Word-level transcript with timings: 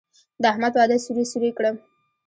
د 0.41 0.43
احمد 0.51 0.73
واده 0.75 0.97
سوري 1.05 1.25
سوري 1.31 1.51
کړم. 1.57 1.75